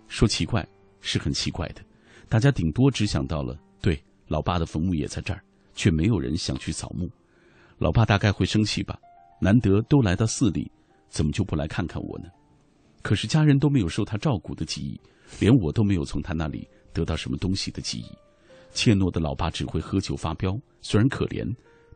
[0.06, 0.64] 说奇怪
[1.00, 1.82] 是很奇怪的，
[2.28, 5.42] 大家顶多只想到了对老爸的坟墓也在这儿，
[5.74, 7.10] 却没有人想去扫墓。
[7.78, 8.96] 老爸大概会生气吧？
[9.40, 10.70] 难得都来到寺里，
[11.08, 12.28] 怎么就不来看看我呢？
[13.02, 15.00] 可是家人都没有受他照顾的记忆，
[15.40, 18.06] 连我都没有从他那里得到什么东西的记忆。
[18.72, 21.44] 怯懦的老爸只会喝酒发飙，虽然可怜。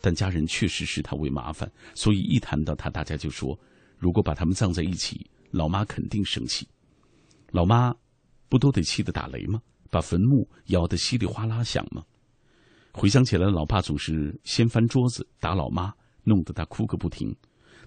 [0.00, 3.58] 但家人确实视他为麻烦，所以一谈到他，大家就说：
[3.98, 6.66] 如果把他们葬在一起，老妈肯定生气。
[7.52, 7.94] 老妈
[8.48, 9.60] 不都得气得打雷吗？
[9.90, 12.02] 把坟墓摇得稀里哗啦响吗？
[12.92, 15.92] 回想起来，老爸总是掀翻桌子打老妈，
[16.24, 17.34] 弄得他哭个不停。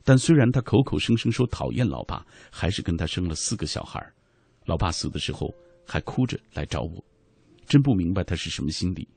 [0.04, 4.06] 但虽然他口口声声说讨厌老爸，还是跟他生了四个小孩。
[4.66, 5.50] 老爸死的时候
[5.88, 7.04] 还哭着来找我，
[7.66, 9.08] 真不明白他是什么心理。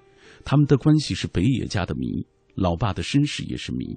[0.45, 2.25] 他们的关系是北野家的谜。
[2.57, 3.97] 老爸的身世也是谜。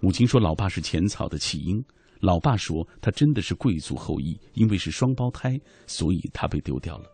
[0.00, 1.82] 母亲说，老爸是浅草的弃婴。
[2.20, 7.04] 老爸说，他真的是贵族后裔，因为是双胞胎，所以他被丢掉了。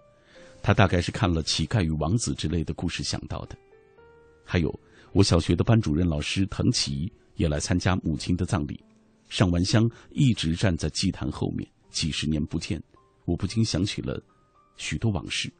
[0.62, 3.58] 他大概是看了《乞丐与王子》之类的故事想到的。
[4.44, 4.72] 还有，
[5.12, 8.80] 我小学的班主任老师藤崎也来参加母亲的葬礼，
[9.28, 12.80] 上完香一直站在祭坛后面，几十年不见，
[13.24, 14.22] 我不禁想起了
[14.76, 15.52] 许多往事。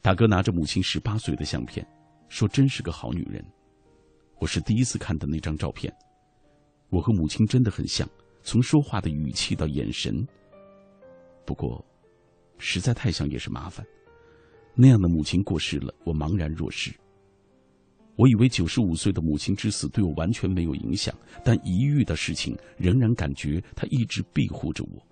[0.00, 1.84] 大哥拿着母亲十八岁的相片，
[2.28, 3.44] 说：“真是个好女人。”
[4.44, 5.90] 我是第一次看的那张照片，
[6.90, 8.06] 我和母亲真的很像，
[8.42, 10.22] 从说话的语气到眼神。
[11.46, 11.82] 不过，
[12.58, 13.82] 实在太像也是麻烦。
[14.74, 16.94] 那样的母亲过世了，我茫然若失。
[18.16, 25.02] 我以为九十五岁的母亲之死对我完全没有影响，但一遇到事情，仍然感觉她一直庇护着我。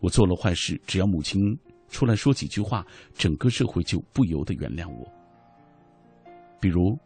[0.00, 1.54] 我做了坏事，只要母亲
[1.90, 5.06] 出来说几句话，整个社会就不由得原谅我。
[6.58, 6.98] 比如。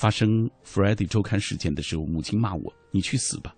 [0.00, 3.54] 发生 Friday 周刊事件的时候，母亲骂我：“你去死吧！”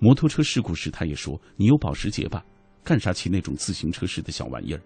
[0.00, 2.42] 摩托车事故时，他也说：“你有保时捷吧？
[2.82, 4.80] 干啥骑那种自行车似的小玩意儿？”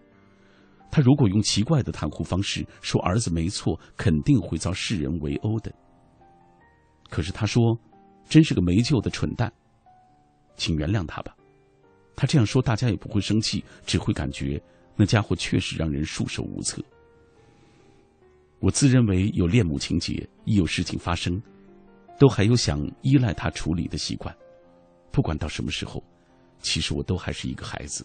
[0.90, 5.72] 他如果用奇怪的袒护方式说儿子没错，肯定会遭世人围殴的。
[7.10, 7.78] 可是他说
[8.28, 9.52] ：“真是个没救的蠢蛋，
[10.56, 11.32] 请原谅他吧。”
[12.16, 14.60] 他这样说，大家也不会生气，只会感觉
[14.96, 16.82] 那家伙确实让人束手无策。
[18.66, 21.40] 我自认为有恋母情节，一有事情发生，
[22.18, 24.36] 都还有想依赖他处理的习惯。
[25.12, 26.02] 不管到什么时候，
[26.58, 28.04] 其实我都还是一个孩子。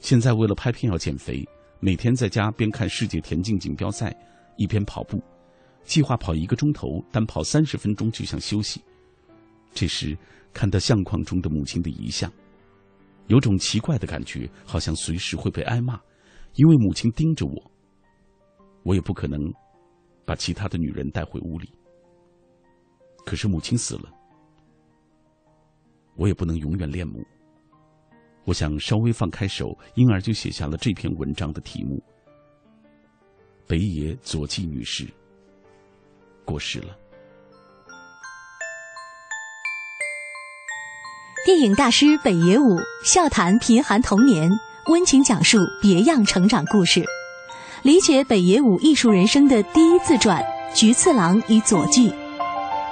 [0.00, 1.42] 现在为了拍片要减肥，
[1.80, 4.14] 每天在家边看世界田径锦标赛，
[4.58, 5.18] 一边跑步，
[5.82, 8.82] 计划跑一个钟头，但跑三十分钟就想休息。
[9.72, 10.14] 这时
[10.52, 12.30] 看到相框中的母亲的遗像，
[13.28, 15.98] 有种奇怪的感觉，好像随时会被挨骂，
[16.56, 17.71] 因为母亲盯着我。
[18.82, 19.40] 我也不可能
[20.24, 21.72] 把其他的女人带回屋里。
[23.24, 24.12] 可是母亲死了。
[26.14, 27.24] 我也不能永远恋母。
[28.44, 32.02] 我想稍微放开手，因而就写下了这篇文章的题目：
[33.66, 35.06] 北野佐纪女士
[36.44, 36.96] 过世了。
[41.46, 44.50] 电影大师北野武笑谈贫寒童年，
[44.90, 47.04] 温情讲述别样成长故事，
[47.82, 50.40] 理解北野武艺术人生的第一自传
[50.72, 52.10] 《菊次郎与佐纪》。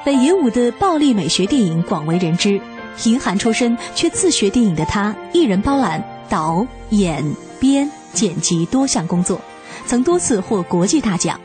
[0.05, 2.61] 北野武的暴力美学电影广为人知。
[2.99, 7.25] 贫寒出身却自学电影的他，一人包揽导演、
[7.61, 9.41] 编、剪辑多项工作，
[9.87, 11.41] 曾多次获国际大奖。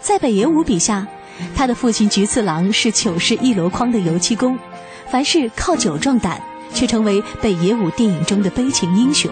[0.00, 1.06] 在北野武笔下，
[1.54, 4.58] 他的父亲菊次郎是糗事一箩筐的油漆工，
[5.08, 6.42] 凡事靠酒壮胆，
[6.74, 9.30] 却成为北野武电影中的悲情英雄。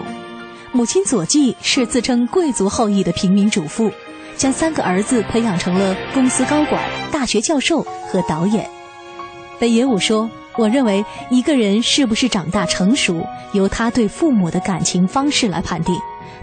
[0.73, 3.91] 母亲佐纪是自称贵族后裔的平民主妇，
[4.37, 6.81] 将三个儿子培养成了公司高管、
[7.11, 8.69] 大学教授和导演。
[9.59, 10.29] 北野武说。
[10.57, 15.95] 我认为一个人是不是长大成熟，由他对父母的感情方式来判定。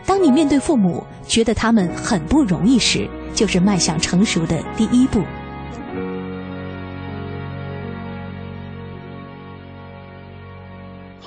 [0.06, 5.22] 当你面对父母，觉得他们很不容易时，就是迈向成熟的第一步。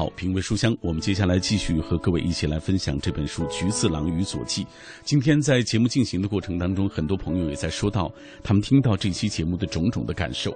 [0.01, 4.63] 好，品味书香，我们接下来继续和各位一起来分享这本书《菊次郎与佐纪》。
[5.03, 8.11] 今天在节目进行的过程当中，很多朋友也在说到
[8.41, 10.51] 他们听到这期节目的种种的感受。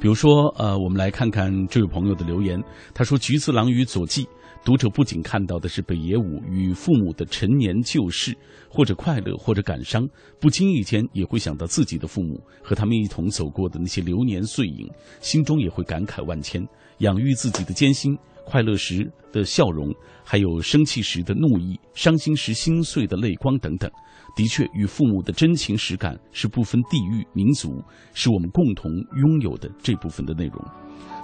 [0.00, 2.60] 比如说，呃，我们来看看这位朋友的留言。
[2.92, 4.26] 他说：“菊次郎与佐纪，
[4.64, 8.36] 读者不仅看到的是北野武与父母的陈年旧事，
[8.68, 10.04] 或者快乐，或者感伤，
[10.40, 16.60] 不经意间也会想到自己的父母和他们一同走过的那些流年岁影，心中也会感慨万千。
[17.02, 23.88] 养育自己的艰辛，快乐时的笑容，还有生气时的怒意，伤心时心碎的泪光等等。”
[24.34, 27.82] 的确，与父母的真情实感是不分地域、民族，
[28.14, 30.64] 是我们共同拥有的这部分的内容。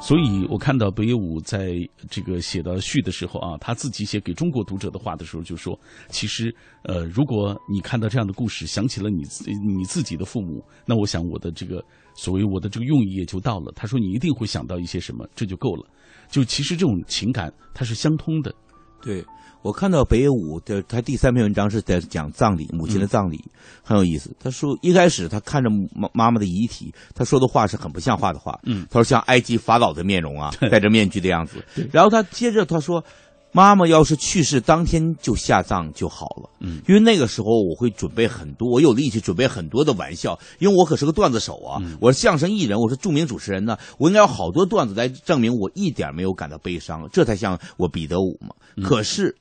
[0.01, 1.75] 所以我看到北野武在
[2.09, 5.77] 这个写到序的时候啊，他自己写给中国读者的话的时候就说
[6.09, 9.25] ：“其实，呃，如果你看到这样的故事，想起了你
[9.67, 15.85] 你自己的父母，那我想我的这个所谓我的这个用意也就到了。”他说：“你一定会想到一些什么，这就够了。”
[16.31, 18.55] 就其实这种情感它是相通的，
[19.03, 19.25] 对。
[19.61, 23.45] 我看到北野武的他第三篇文章是在讲葬礼，母亲的葬礼
[23.83, 24.31] 很有意思。
[24.39, 28.59] 他说一开始他看着妈妈妈的遗体，他说的话是很不像话的话。
[28.63, 31.63] 嗯，他说像埃及法老的面容啊，戴着面具的样子。
[31.93, 33.05] 然后他接着他说。
[33.53, 48.55] 妈妈要是去世当天就下葬就好了，嗯，因为那个时候我会准备很多，我有力气准备很多的玩笑，因为我可是个段子手啊，我是相声艺人，我是著名主持人呢，我应该有好多段子来证明我一点没有感到悲伤，这才像我彼得舞嘛。
[48.83, 49.35] 可是，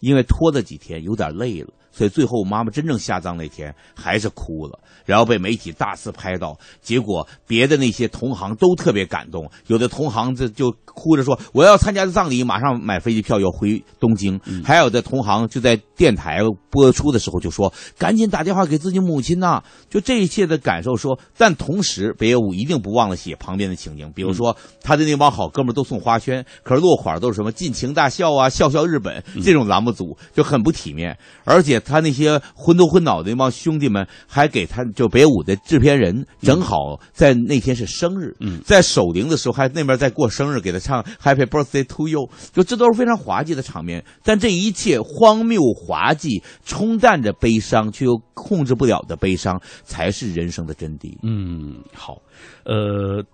[0.00, 1.68] 因为拖了几天，有点累了。
[1.96, 6.54] 所以最后，妈妈真正下葬那天还是哭了，然后被媒体大肆拍到。
[6.82, 31.80] 结果别的那些同行都特别感动，有的同行就就哭着说：“我要参加葬礼，马上买飞机票要回东京。”还有的同行就在电台播出的时候就说：“赶紧打电话给自己母亲呐！”就这一切的感受说，但同时北野武一定不忘了写旁边的情景，比如说他的那帮好哥们都送花圈，可是落款都是什么“尽情大笑”啊，“笑笑日本”这种栏目组就很不体面，而且。
[31.86, 44.04] 他那些昏头昏脑的那帮兄弟们，还给他就北舞的制片人，正好在那天是生日，嗯在守灵的时候还那边在过生日，给他唱 Happy Birthday to You，就这都是非常滑稽的场面。
[44.22, 51.16] 但这一切荒谬滑稽，冲淡着悲伤却又控制不了的悲伤，才是人生的真谛。
[51.22, 52.20] 嗯，好，
[52.64, 53.24] 呃。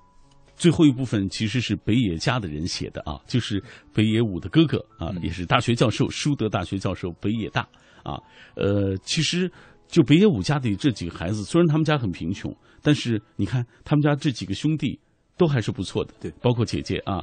[0.54, 3.60] 最后一部分其实是北野家的人写的啊，就是
[3.92, 7.66] 北野武的哥哥啊，也是大学教授，书德大学教授北野大
[8.04, 8.20] 啊。
[8.56, 9.50] 呃，其实
[9.88, 14.98] 就北野武家里这几个孩子，虽然他们家很贫穷，但是你看他们家这几个兄弟
[15.36, 17.22] 都还是不错的，对，包括姐姐啊。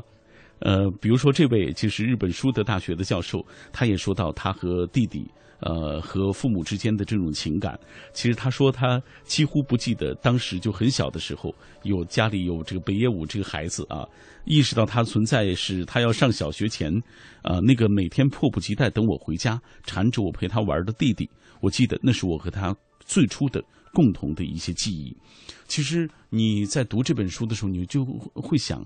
[0.59, 5.29] 呃，比如说这位就是日本书德大学的教授，他也说到他和弟弟。
[5.61, 7.77] 呃，和父母之间的这种情感，
[8.13, 14.07] 其实他说他几乎不记得当时就很小的时候，有家里有这个北野武这个孩子啊，
[14.49, 16.91] 意识到他存在是他要上小学前，
[17.43, 21.29] 啊，那个每天迫不及待等我回家，缠着我陪他玩的弟弟，
[21.61, 25.15] 我记得那是我和他最初的共同的一些记忆。
[25.67, 28.83] 其实你在读这本书的时候，你就会想，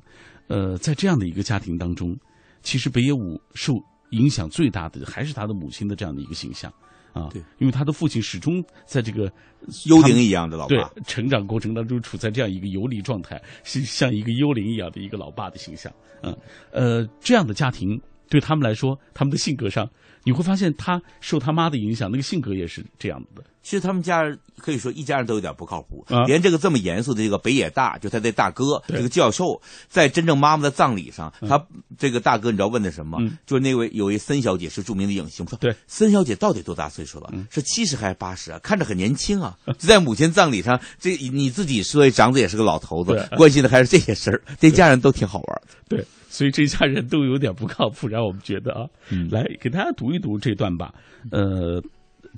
[0.50, 2.14] 呃，在这样的一个家庭当中，
[2.62, 3.74] 其实北野武受。
[4.12, 6.72] 影响最大的还是他的母亲的这样的一个形象，
[7.14, 9.32] 啊，对，因为他的父亲始终在这个
[9.86, 10.92] 幽灵一样的老爸。
[11.06, 16.36] 成长过程当中处在这样一个游离状态，是像一个幽灵一样的一个老爸的形象，嗯，
[16.72, 19.88] 呃，这样的家庭对他们来说，他们的性格上
[20.24, 23.44] 你会发现他受他妈的影响，那个性格也是这样的。
[23.62, 24.24] 其实他们家
[24.58, 31.66] 可以说一家人都有点不靠谱，连这个这么严肃的这个北野大，就他的大哥这个教授，在真正妈妈的葬礼上，他
[31.98, 33.20] 这个大哥你知道问的什么？
[33.46, 37.34] 就是那位有位森小姐是著名的影星，说对森小姐到底多大岁数了？
[37.50, 38.60] 是七十还是八十啊？
[38.60, 39.58] 看着很年轻啊！
[39.66, 45.68] 就在母亲葬礼上，这你自己作为长子也是个老头子，关心的还是这些事儿，这家人都挺好玩的。
[45.88, 48.90] 对，所以这家人都有点不靠谱，让我们觉得啊，
[49.30, 50.92] 来给大家读一读这段吧，
[51.32, 51.80] 呃。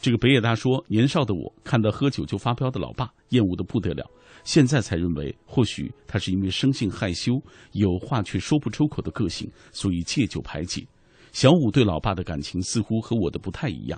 [0.02, 4.06] 这个北野大说：“年少的我看到喝酒就发飙的老爸，厌恶的不得了。
[4.44, 7.32] 现在才认为，或许他是因为生性害羞，
[7.72, 10.86] 有话却说不出口的个性，所以借酒排解。
[11.32, 13.98] 小五对老爸的感情似乎和我的不太一样。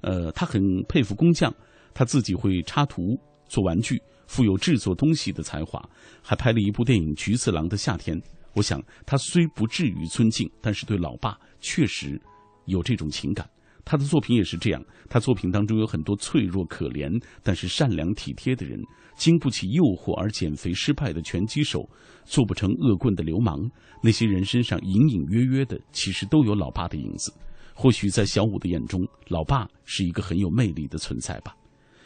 [0.00, 1.54] 呃，他很佩服工匠，
[1.92, 3.02] 他自己会插图
[3.46, 5.78] 做玩具，富有制作东西的才华，
[6.22, 8.18] 还拍了一部电影《菊次郎的夏天》。
[8.54, 12.20] 我想，他虽不至于尊敬，但是对老爸确实
[12.66, 13.48] 有这种情感。”
[13.86, 17.10] 他的作品也是这样，他作品当中有很多脆弱可怜
[17.42, 18.80] 但是善良体贴的人，
[19.14, 21.86] 经不起诱惑而减肥失败的拳击手，
[22.24, 23.60] 做不成恶棍的流氓，
[24.02, 27.30] 那些人身上隐隐约约的其实都有老爸的影子。
[27.74, 31.54] 或许在小五的眼中，老爸是一个很有魅力的存在吧。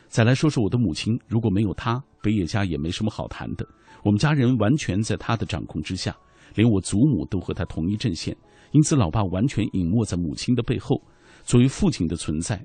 [0.08, 3.64] 再来说说我的母亲，如果没有她，北野家也没什么好谈的。
[4.02, 6.16] 我们家人完全在她的掌控之下，
[6.58, 8.36] 连我祖母都和他同一阵线，
[8.72, 11.00] 因此老爸完全隐没在母亲的背后。
[11.44, 12.60] 作为父亲的存在，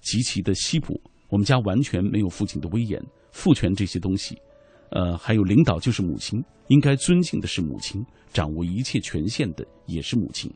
[0.00, 1.00] 极其的稀薄。
[1.28, 4.36] 我们家完全没有父亲的威严、父权这些东西。
[4.90, 10.52] 呃，还有领导就是母亲，应该尊敬的是母亲，掌握一切权限的也是母亲。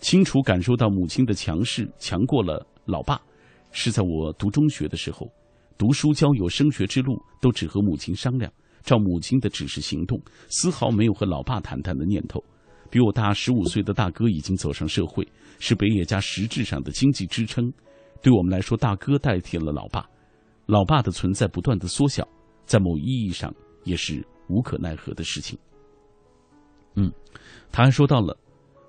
[0.00, 3.18] 清楚感受到母亲的强势，强过了老爸，
[3.70, 5.26] 是在我读中学的时候，
[5.78, 8.52] 读书、交友、升学之路都只和母亲商量，
[8.84, 12.42] 照母亲的指示行动，丝毫没有和老爸谈谈的念头。
[12.90, 15.26] 比我大十五岁的大哥已经走上社会，
[15.58, 17.72] 是北野家实质上的经济支撑。
[18.20, 20.06] 对我们来说，大哥代替了老爸，
[20.66, 22.28] 老爸的存在不断的缩小，
[22.66, 23.52] 在某意义上
[23.84, 25.58] 也是无可奈何的事情。
[26.94, 27.10] 嗯，
[27.72, 28.36] 他还说到了，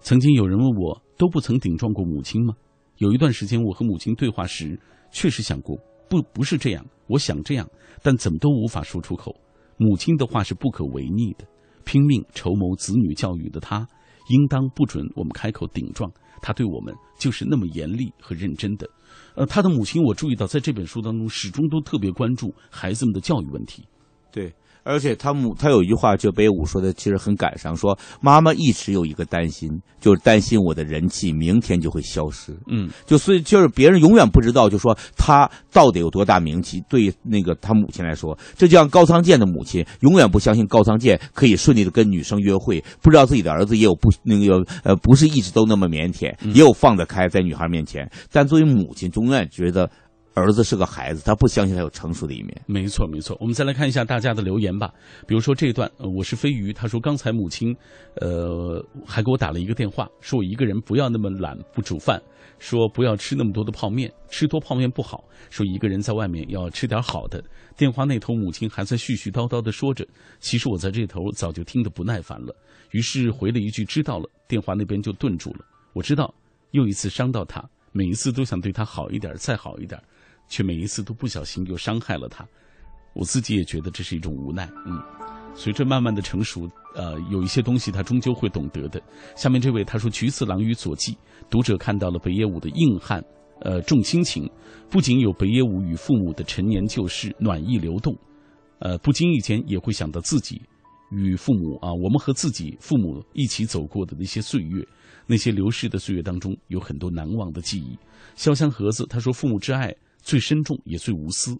[0.01, 2.53] 曾经有人问我，都不曾顶撞过母亲吗？
[2.97, 4.77] 有一段时间，我和母亲对话时，
[5.11, 5.77] 确实想过，
[6.09, 7.65] 不，不是这样，我想这样，
[8.01, 9.33] 但怎么都无法说出口。
[9.77, 11.45] 母亲的话是不可违逆的。
[11.85, 13.87] 拼命筹谋子女教育的他，
[14.29, 16.11] 应当不准我们开口顶撞。
[16.41, 18.89] 他对我们就是那么严厉和认真的。
[19.35, 23.83] 呃，他的母亲，我注意到在这本书当中始终都特别关注孩子们的教育问题。
[24.31, 24.53] 对。
[24.83, 29.69] 而且他母他有一句话，就北武说的，其实很感伤，说妈妈一直有一个担心，
[29.99, 32.51] 就是担心我的人气明天就会消失。
[32.69, 36.83] 嗯，就所以就是别人永远不知道，就说他到底有多大名气。
[36.89, 48.09] 对那个他母亲来说，这就像高仓健的母亲，永远不相信高仓健可以顺利的跟女生约会，不知道自己的儿子也有不那个呃不是一直都那么腼腆，也有放得开在女孩面前。
[48.31, 49.89] 但作为母亲，永远觉得。
[50.35, 52.61] 儿子是个孩子，他不相信他有成熟的一面。
[52.65, 53.37] 没错，没错。
[53.39, 54.91] 我们再来看一下大家的留言吧。
[55.27, 57.75] 比如说这一段，我是飞鱼，他说刚才母亲，
[58.15, 62.19] 呃，还给我打了一个电话，说我一个人不要那么懒，不煮饭，
[62.57, 67.43] 说不要吃那么多的泡面，吃多泡面不好，说一个人在外面要吃点好的。
[67.77, 70.03] 电话那头母亲还在絮絮叨叨的说着，
[70.39, 72.55] 其实我在这头早就听得不耐烦了，
[72.89, 74.27] 于是回了一句知道了。
[74.47, 75.59] 电话那边就顿住了。
[75.93, 76.33] 我知道
[76.71, 80.01] 又一次伤到他，每一次都想对他好一点，再好一点。
[80.47, 82.47] 却每一次都不小心又伤害了他，
[83.13, 84.69] 我自己也觉得这是一种无奈。
[84.85, 85.01] 嗯，
[85.55, 89.01] 随着慢慢的成熟，呃，有一些东西他终究会懂得的。
[89.35, 91.17] 下面这位他说：“菊次郎与佐纪，
[91.49, 93.23] 读者看到了北野武的硬汉，
[93.61, 94.49] 呃，重亲情，
[94.89, 98.15] 不仅有北野武与父母的陈年旧事暖意流动，
[98.79, 100.61] 呃，不经意间也会想到自己
[101.11, 104.85] 与父母啊，我们和自己父母一起走过的那些岁月，
[105.27, 107.97] 那些流逝的岁月当中有很多难忘的记忆。”
[108.35, 111.55] 潇湘盒子他说：“父母之爱。”最深重也最无私，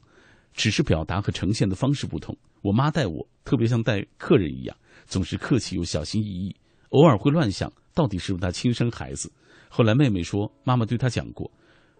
[0.53, 2.36] 只是表达和呈现的方式不同。
[2.61, 6.55] 我妈待我特别像待客人一样，总是客气又小心翼翼，
[6.89, 9.30] 偶尔会乱想到底是不是她亲生孩子。
[9.68, 11.51] 后来妹妹说，妈妈对她讲过，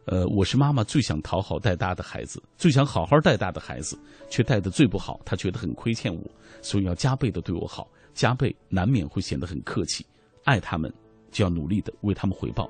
[0.06, 4.00] 呃，我是妈妈最想讨好带大的孩子，最想好好带大的孩子，
[4.30, 6.24] 却带的最不好，她觉得很亏欠我，
[6.62, 10.06] 所以要加倍的对我好，加倍难免会显得很客气。
[10.46, 10.94] 爱他们，
[11.32, 12.70] 就要努力的为他们回报。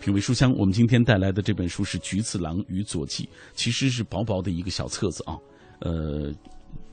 [0.00, 3.24] 品味书香，我们今天带来的这本书是《菊次郎与佐纪》，
[3.54, 5.36] 其实是薄薄的一个小册子啊，
[5.80, 6.32] 呃，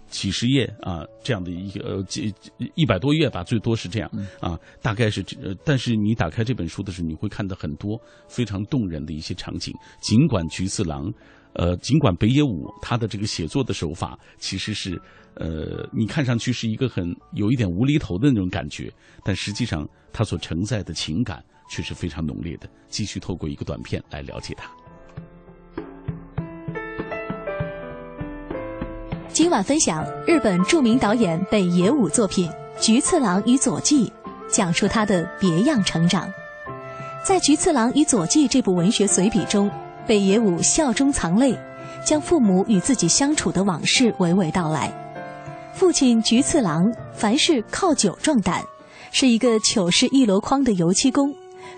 [0.08, 2.34] 几十页啊，这样的一个呃几
[2.76, 9.74] 一百多页吧，最多是这样啊，大概是呃，但是你打开这本书的时候，你会看到很多非常动人的一些场景。
[10.02, 11.12] 尽管菊次郎，
[11.54, 15.00] 呃，尽管北野武他的这个写作的手法其实是
[15.36, 18.92] 呃，你看上去是一个很有一点无厘头的那种感觉，
[19.24, 21.44] 但实际上他所承载的情感。
[21.70, 22.70] 却是非常浓烈的。
[22.90, 24.70] 继续透过一个短片来了解它。
[29.30, 32.48] 今晚分享日本著名导演北野武作品
[32.80, 34.06] 《菊次郎与佐纪》，
[34.48, 36.32] 讲述他的别样成长。
[37.26, 39.72] 在《菊次郎与佐纪》这部文学随笔中，
[40.06, 41.58] 北野武笑中藏泪，
[42.06, 44.94] 将父母与自己相处的往事娓娓道来。
[45.74, 48.64] 父亲菊次郎凡事靠酒壮胆，
[49.12, 51.34] 是一个糗事一箩筐的油漆工。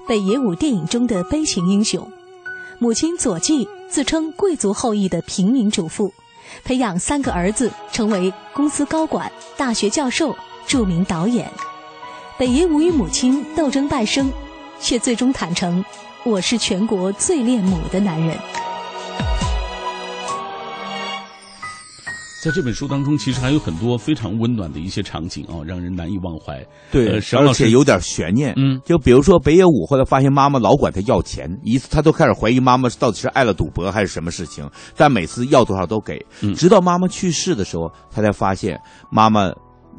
[0.07, 2.07] 北野武电影中的悲情英雄，
[2.77, 6.13] 母亲佐纪自称贵族后裔的平民主妇，
[6.63, 10.35] 培养三个儿子成为公司高管、大学教授、
[10.67, 11.51] 著名导演。
[12.37, 14.31] 北野武与母亲斗争半生，
[14.79, 15.83] 却最终坦诚
[16.23, 18.37] ：“我是全国最恋母的男人。”
[22.45, 26.63] 在这本书当中，其实还有很多非常温暖的一些场景啊，让人难以忘怀。
[26.91, 28.53] 对，而且有点悬念。
[28.55, 36.23] 嗯，就比如说北野武后来发现妈妈老管他要钱，一次他都开始怀疑妈妈到底是爱了赌博还是什么事情，但每次要多少都给，
[36.55, 38.79] 直到妈妈去世的时候，他才发现
[39.09, 39.51] 妈妈。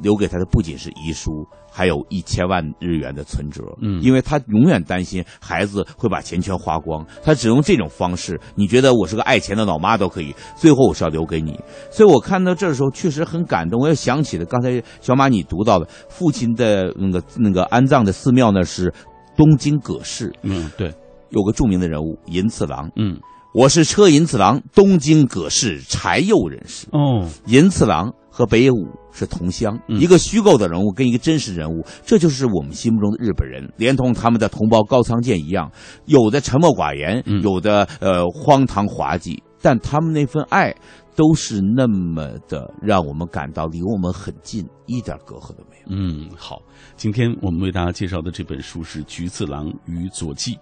[0.02, 1.42] 留给他的不仅是遗书，
[1.76, 3.62] 还有一千万日元的存折。
[3.82, 8.40] 嗯，因为他永远担心孩子会把钱全花光，他只用这种方式。
[8.54, 11.60] 你觉得我是个爱钱的老妈都可以，最后我是要留给你。
[11.90, 13.78] 所以我看到这的时候确实很感动。
[13.78, 18.90] 我又想起了刚才小马你读到的父亲的那个那个安葬的寺庙呢，是
[19.36, 20.32] 东京葛饰。
[20.44, 20.90] 嗯，对，
[21.28, 22.90] 有个著名的人物银次郎。
[22.96, 23.20] 嗯，
[23.52, 26.86] 我是车银次郎，东京葛饰柴右人士。
[26.92, 28.14] 哦，银次郎。
[28.28, 28.86] 和北野武
[29.16, 35.72] 是同乡，一个虚构的人物跟一个真实人物，这就是我们心目中的日本人，连同他们的同胞高仓健一样，
[36.04, 40.74] 有的沉默寡言，有的呃荒唐滑稽，但他们那份爱
[41.14, 45.86] 都是那么的让我们感到离我们很近，一点隔阂都没有。
[45.88, 46.60] 嗯，好，
[46.96, 50.52] 今天我们为大家介绍的这本书是《菊次郎与佐纪》，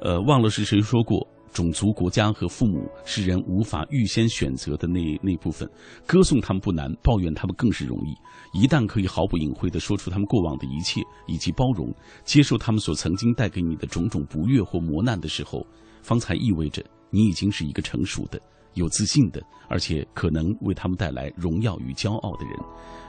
[0.00, 1.33] 呃，忘了是谁说过。
[1.54, 5.70] 种族、国家和父母是人无法预先选择的那那部分，
[6.04, 8.12] 歌颂他们不难，抱怨他们更是容易。
[8.58, 11.94] 一旦可以毫不隐晦地说出他们过往的一切，以及包容、
[12.24, 15.64] 接受他们所曾经带给你的种种不悦或磨难的时候，
[16.02, 18.40] 方才意味着你已经是一个成熟的、
[18.74, 22.58] 有自信的，而且可能为他们带来荣耀与骄傲的人。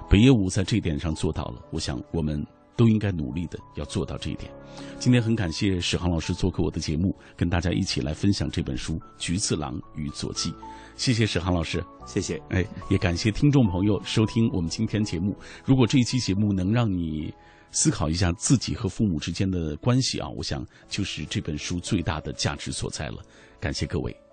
[0.07, 2.45] 北野武在这点上做到了，我想我们。
[2.75, 4.51] 都应该努力的要做到这一点。
[4.99, 10.51] 今天很感谢史航老师做客我的节目，跟大家一起来分享这本书《菊次郎与佐纪》。
[10.97, 12.41] 谢谢史航老师，谢谢。
[12.49, 15.35] 哎，也感谢听众朋友收听我们今天节目。
[15.65, 17.33] 如果这一期节目能让你
[17.71, 23.17] 思考一下自己和父母之间的关系啊，我想就是这本书最大的价值所在了。
[23.59, 24.24] 感谢各位。